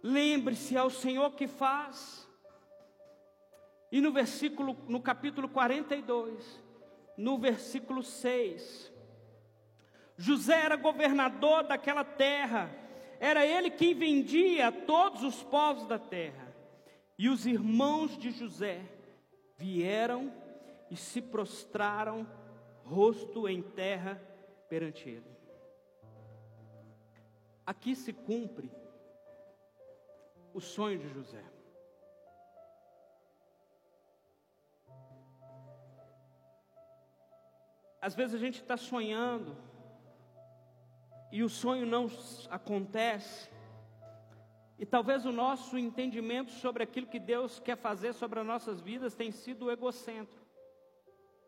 [0.00, 2.28] Lembre-se, é o Senhor que faz.
[3.90, 6.62] E no versículo, no capítulo 42,
[7.16, 8.92] no versículo 6,
[10.16, 12.70] José era governador daquela terra,
[13.18, 16.54] era ele quem vendia a todos os povos da terra.
[17.18, 18.80] E os irmãos de José
[19.58, 20.32] vieram
[20.88, 22.24] e se prostraram,
[22.84, 24.22] rosto em terra,
[24.68, 25.36] perante ele.
[27.64, 28.70] Aqui se cumpre
[30.54, 31.44] o sonho de José.
[38.00, 39.56] Às vezes a gente está sonhando
[41.32, 42.08] e o sonho não
[42.48, 43.50] acontece,
[44.78, 49.16] e talvez o nosso entendimento sobre aquilo que Deus quer fazer sobre as nossas vidas
[49.16, 50.45] tem sido egocêntrico.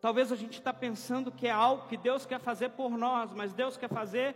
[0.01, 3.53] Talvez a gente está pensando que é algo que Deus quer fazer por nós, mas
[3.53, 4.35] Deus quer fazer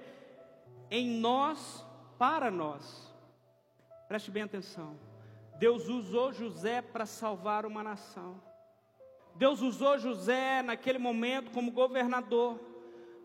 [0.92, 1.86] em nós,
[2.18, 3.14] para nós.
[4.08, 5.00] Preste bem atenção.
[5.58, 8.42] Deus usou José para salvar uma nação.
[9.36, 12.60] Deus usou José naquele momento como governador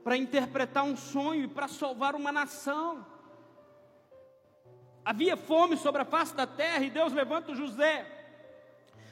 [0.04, 3.04] para interpretar um sonho e para salvar uma nação.
[5.04, 8.17] Havia fome sobre a face da terra e Deus levanta José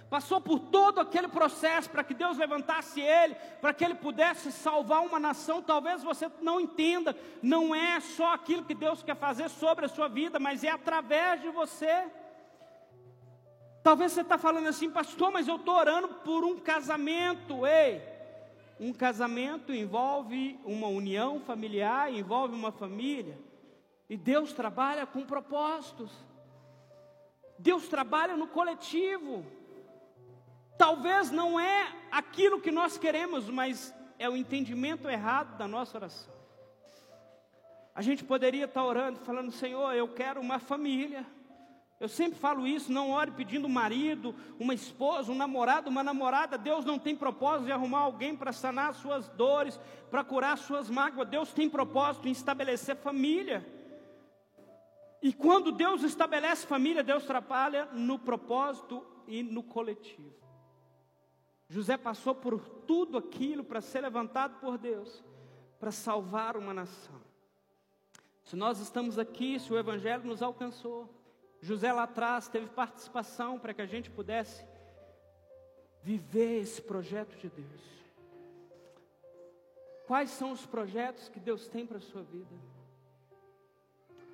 [0.08, 5.02] passou por todo aquele processo para que Deus levantasse ele, para que ele pudesse salvar
[5.02, 5.60] uma nação.
[5.60, 10.08] Talvez você não entenda, não é só aquilo que Deus quer fazer sobre a sua
[10.08, 12.06] vida, mas é através de você.
[13.82, 17.66] Talvez você está falando assim, pastor, mas eu estou orando por um casamento.
[17.66, 18.02] Ei,
[18.78, 23.38] um casamento envolve uma união familiar, envolve uma família.
[24.08, 26.12] E Deus trabalha com propósitos.
[27.58, 29.44] Deus trabalha no coletivo.
[30.78, 36.34] Talvez não é aquilo que nós queremos, mas é o entendimento errado da nossa oração.
[37.94, 41.24] A gente poderia estar orando, falando: Senhor, eu quero uma família.
[41.98, 46.58] Eu sempre falo isso, não ore pedindo um marido, uma esposa, um namorado, uma namorada.
[46.58, 50.60] Deus não tem propósito de arrumar alguém para sanar as suas dores, para curar as
[50.60, 51.26] suas mágoas.
[51.26, 53.66] Deus tem propósito em estabelecer família.
[55.22, 60.45] E quando Deus estabelece família, Deus trabalha no propósito e no coletivo.
[61.68, 65.24] José passou por tudo aquilo para ser levantado por Deus,
[65.80, 67.20] para salvar uma nação.
[68.42, 71.12] Se nós estamos aqui, se o Evangelho nos alcançou,
[71.60, 74.64] José lá atrás teve participação para que a gente pudesse
[76.02, 77.80] viver esse projeto de Deus.
[80.06, 82.54] Quais são os projetos que Deus tem para a sua vida?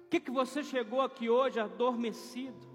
[0.04, 2.71] O que, que você chegou aqui hoje adormecido?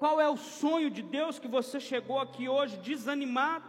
[0.00, 3.66] Qual é o sonho de Deus que você chegou aqui hoje desanimado?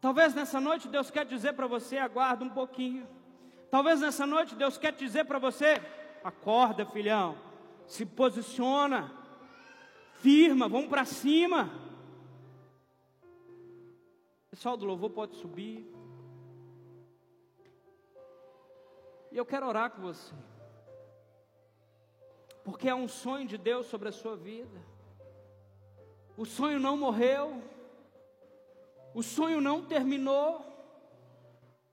[0.00, 3.06] Talvez nessa noite Deus quer dizer para você: aguarda um pouquinho.
[3.70, 5.82] Talvez nessa noite Deus quer dizer para você:
[6.24, 7.36] acorda, filhão,
[7.86, 9.12] se posiciona,
[10.14, 11.68] firma, vamos para cima.
[14.50, 15.86] pessoal do louvor pode subir.
[19.30, 20.34] E eu quero orar com você
[22.64, 24.80] porque é um sonho de Deus sobre a sua vida.
[26.36, 27.62] O sonho não morreu,
[29.14, 30.64] o sonho não terminou,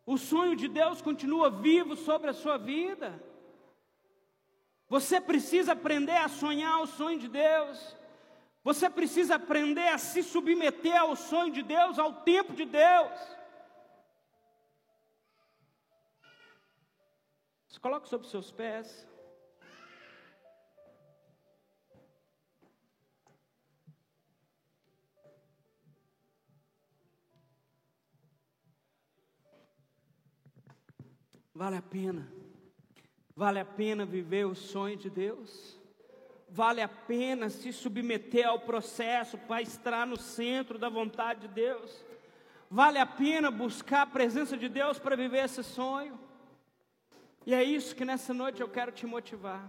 [0.05, 3.21] o sonho de Deus continua vivo sobre a sua vida.
[4.87, 7.97] Você precisa aprender a sonhar o sonho de Deus.
[8.63, 13.11] Você precisa aprender a se submeter ao sonho de Deus, ao tempo de Deus.
[17.67, 19.07] Se coloque sobre seus pés.
[31.57, 32.31] Vale a pena.
[33.35, 35.75] Vale a pena viver o sonho de Deus.
[36.47, 42.05] Vale a pena se submeter ao processo para estar no centro da vontade de Deus.
[42.69, 46.19] Vale a pena buscar a presença de Deus para viver esse sonho.
[47.43, 49.67] E é isso que nessa noite eu quero te motivar.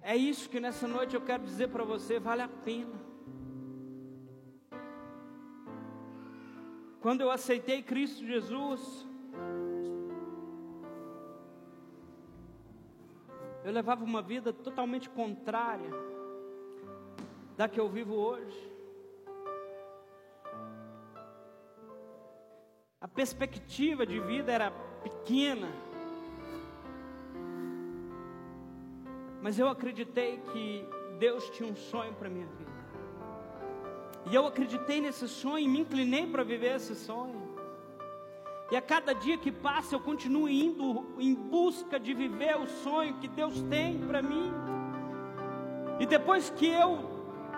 [0.00, 2.98] É isso que nessa noite eu quero dizer para você: vale a pena.
[7.02, 9.07] Quando eu aceitei Cristo Jesus,
[13.68, 15.90] eu levava uma vida totalmente contrária
[17.54, 18.72] da que eu vivo hoje.
[22.98, 24.70] A perspectiva de vida era
[25.02, 25.68] pequena.
[29.42, 30.88] Mas eu acreditei que
[31.18, 32.72] Deus tinha um sonho para minha vida.
[34.30, 37.47] E eu acreditei nesse sonho e me inclinei para viver esse sonho.
[38.70, 43.14] E a cada dia que passa eu continuo indo em busca de viver o sonho
[43.14, 44.52] que Deus tem para mim.
[45.98, 46.98] E depois que eu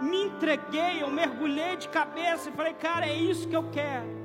[0.00, 4.20] me entreguei, eu mergulhei de cabeça e falei, cara, é isso que eu quero.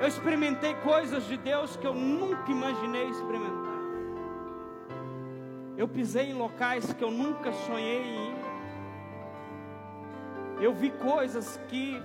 [0.00, 3.72] Eu experimentei coisas de Deus que eu nunca imaginei experimentar.
[5.76, 8.36] Eu pisei em locais que eu nunca sonhei em ir.
[10.60, 12.00] Eu vi coisas que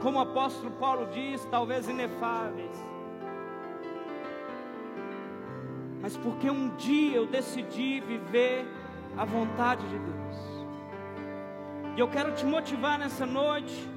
[0.00, 2.76] como o apóstolo Paulo diz, talvez inefáveis.
[6.00, 8.66] Mas porque um dia eu decidi viver
[9.16, 10.18] a vontade de Deus.
[11.96, 13.88] E eu quero te motivar nessa noite.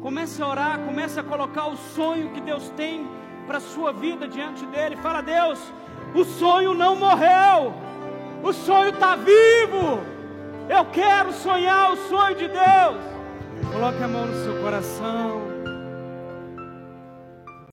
[0.00, 3.06] Comece a orar, comece a colocar o sonho que Deus tem
[3.46, 4.96] para a sua vida diante dele.
[4.96, 5.58] Fala, Deus,
[6.14, 7.74] o sonho não morreu,
[8.42, 10.00] o sonho está vivo.
[10.68, 13.13] Eu quero sonhar o sonho de Deus.
[13.72, 15.53] Coloque a mão no seu coração.